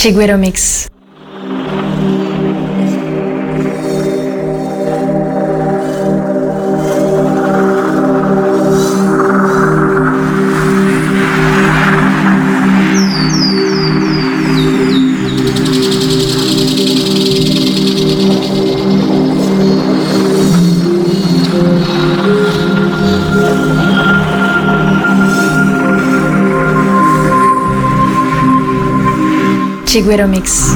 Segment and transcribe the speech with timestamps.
[0.00, 0.88] Chiguero Mix.
[30.00, 30.74] Tigueiro Mix.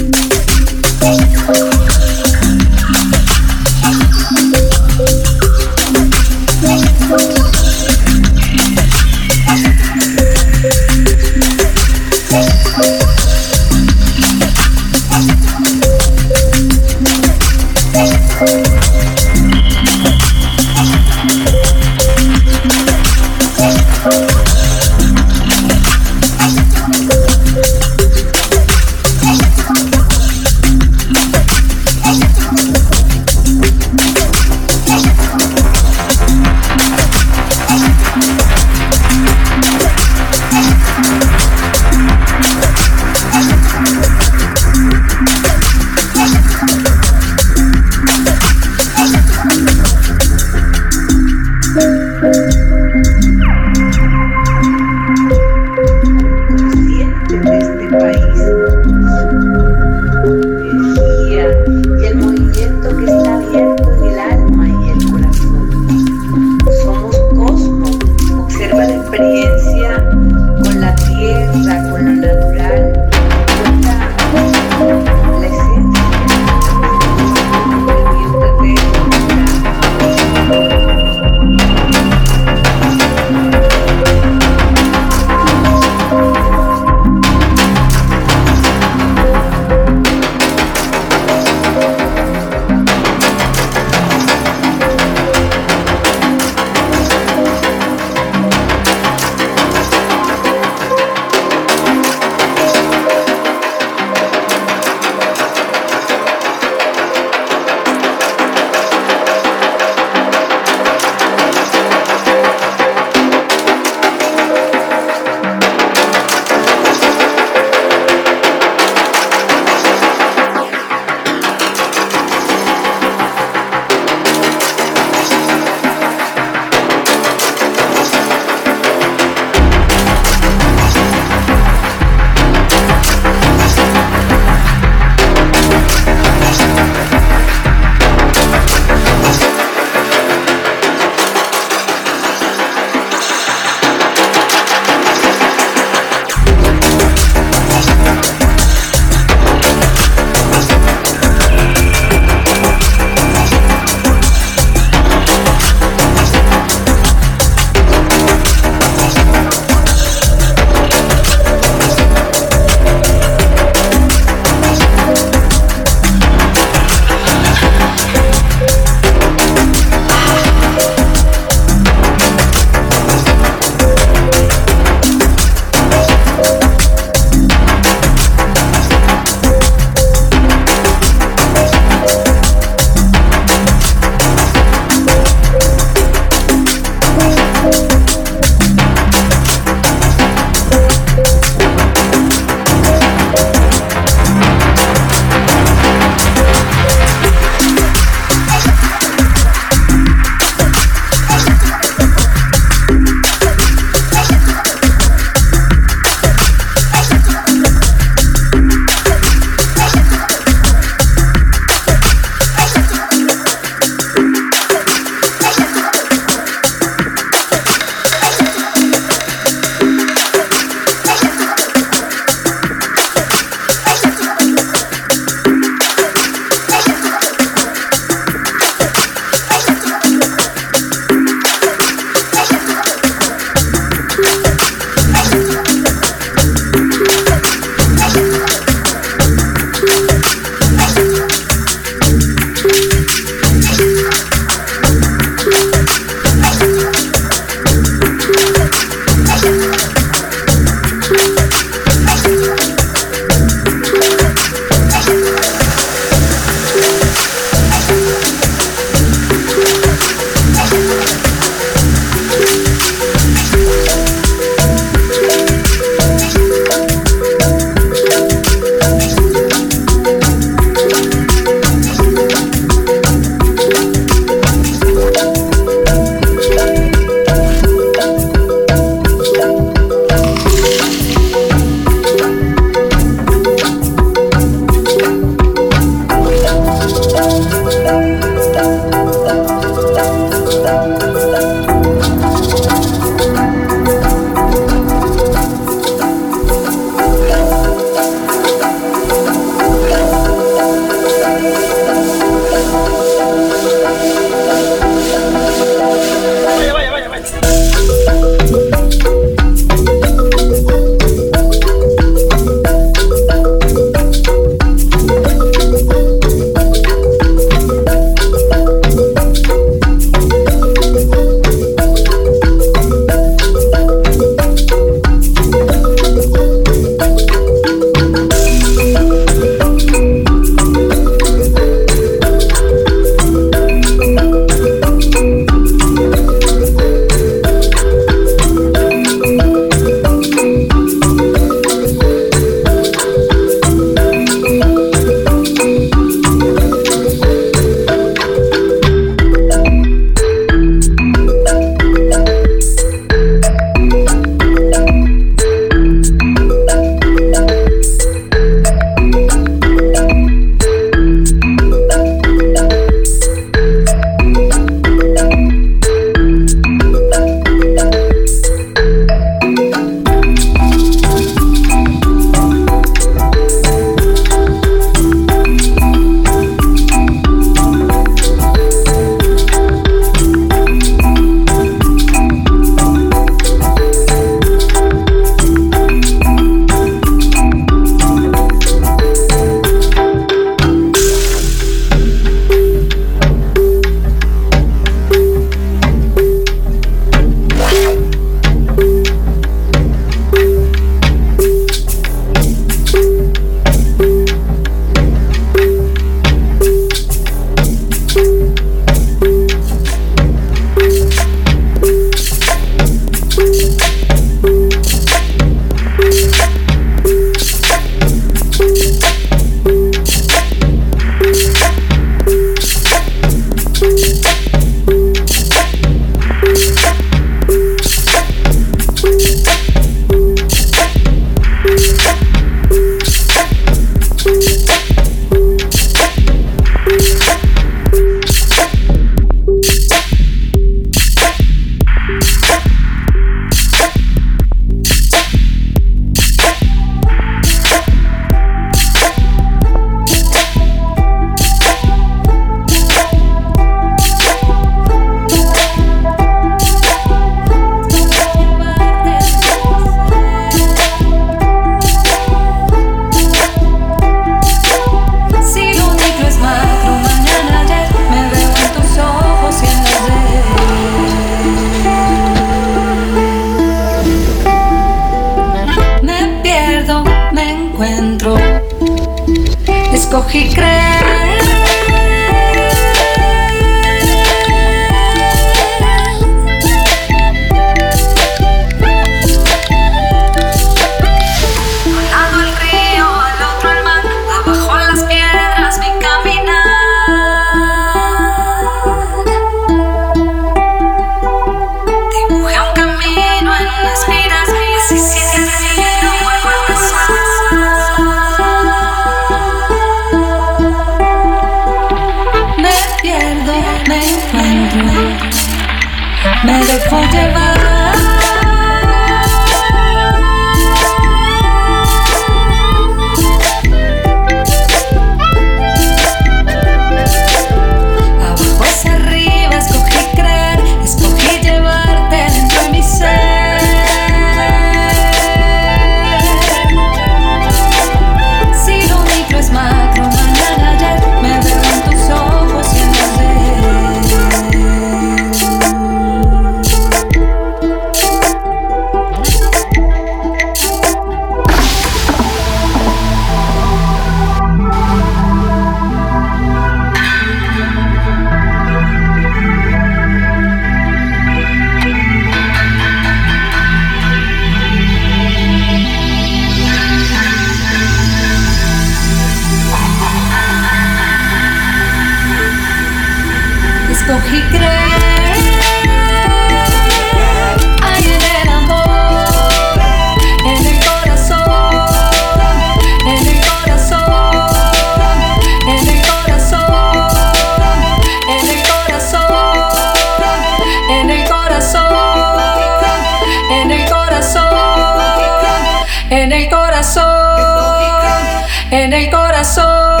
[599.36, 600.00] corazón,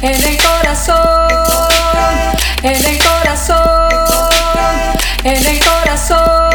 [0.00, 1.28] en el corazón,
[2.62, 3.88] en el corazón,
[5.24, 6.45] en el corazón.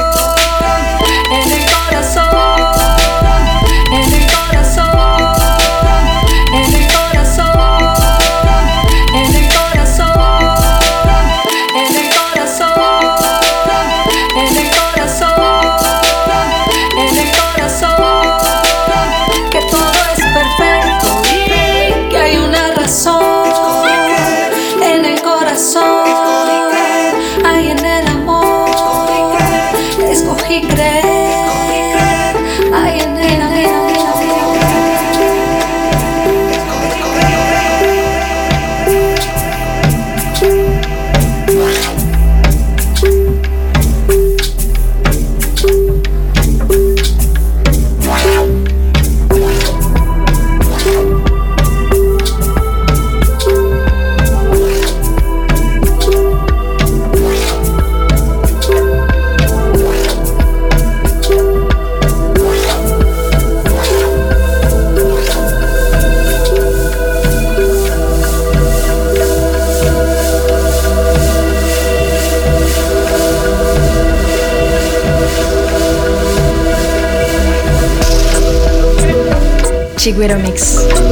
[80.01, 81.10] Chiguero Mix.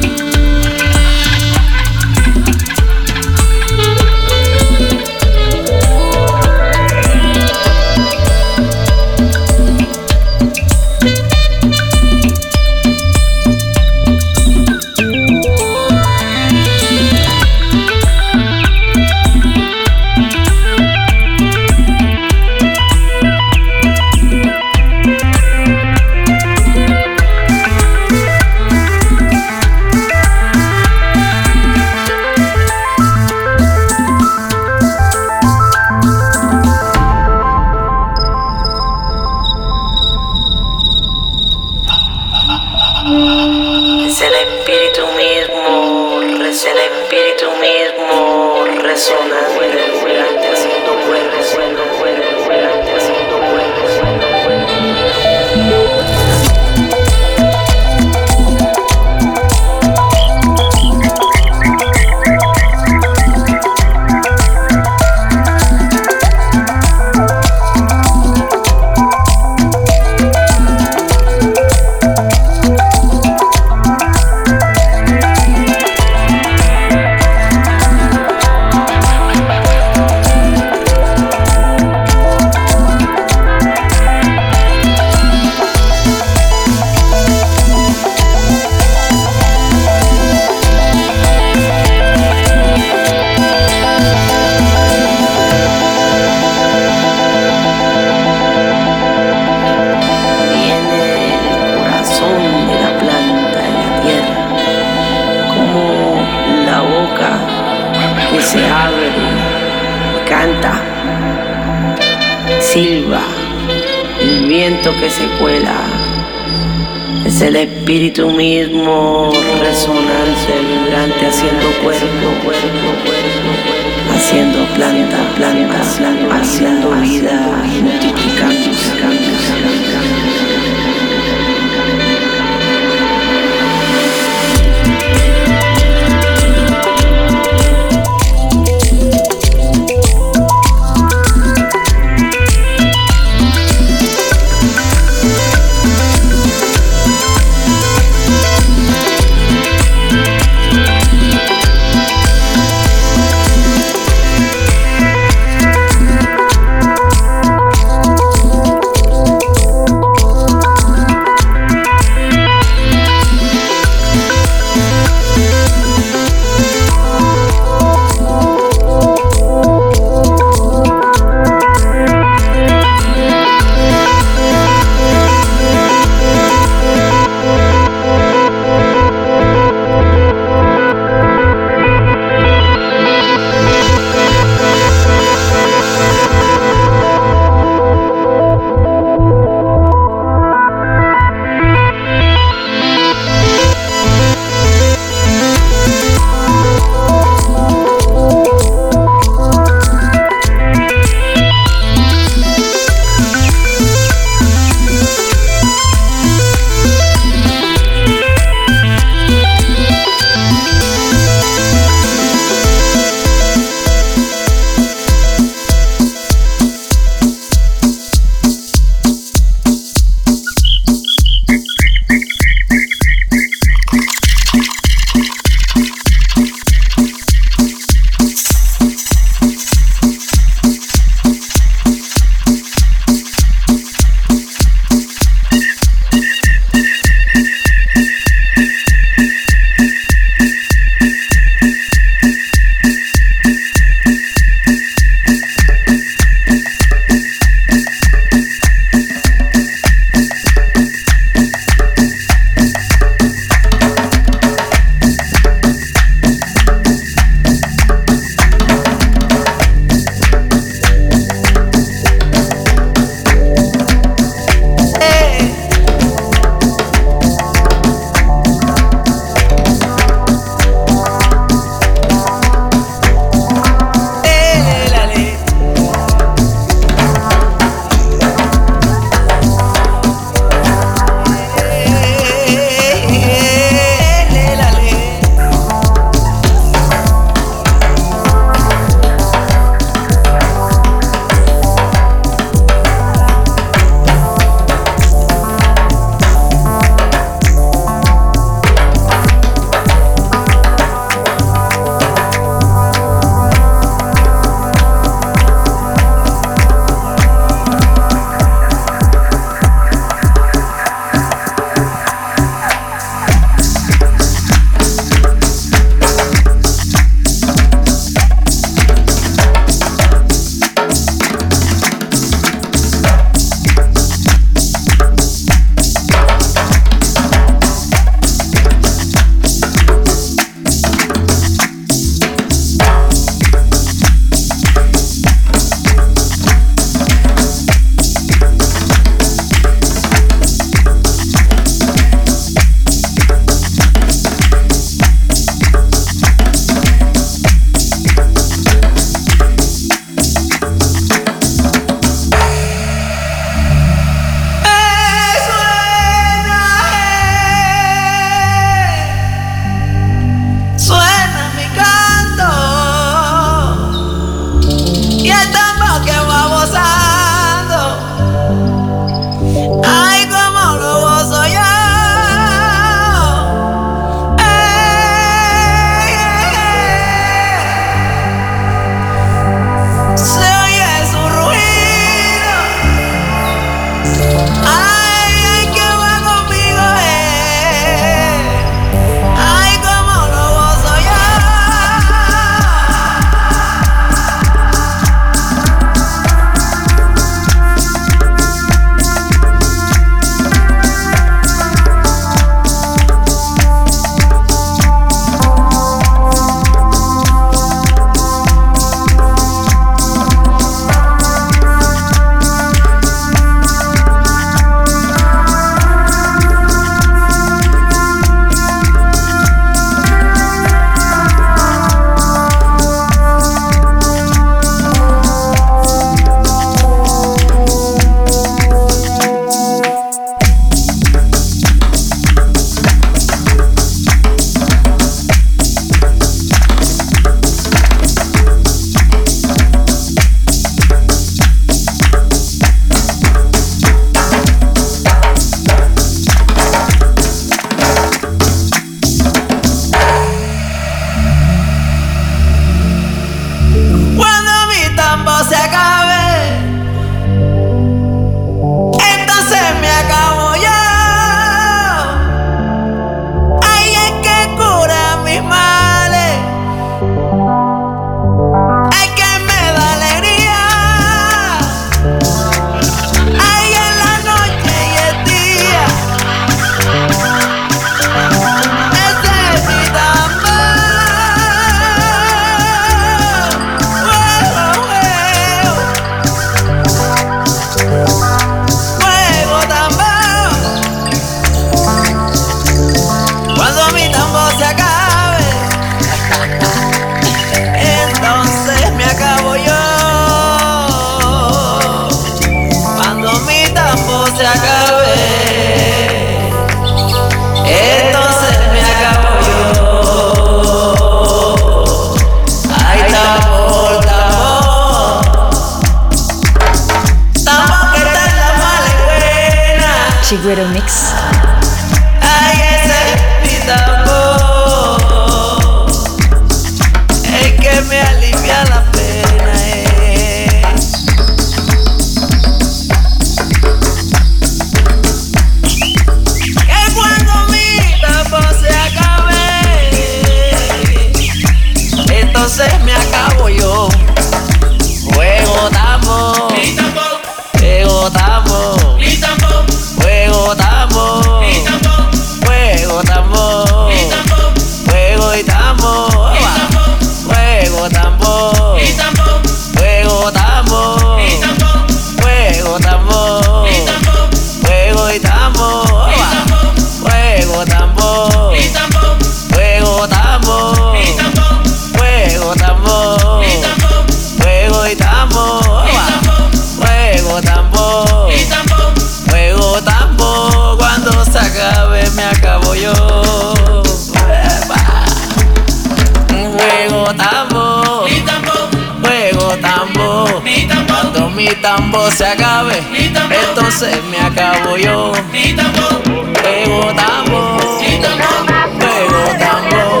[591.62, 592.82] tampoco se acabe.
[592.94, 595.12] Entonces me acabo yo.
[595.32, 596.02] Ni tambo.
[596.42, 597.58] Pego tambo.
[597.80, 598.78] Ni tambo.
[598.78, 600.00] Pego tambo.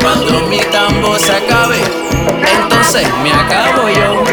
[0.00, 1.78] Cuando mi tambo se acabe,
[2.60, 4.24] entonces me acabo yo.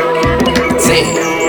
[0.79, 1.40] Sí.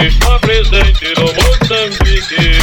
[0.00, 2.58] está presente no Moçambique.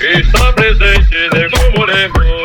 [0.00, 2.39] Está presente, né, negou moreno.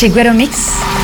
[0.00, 0.99] Seguero Mix.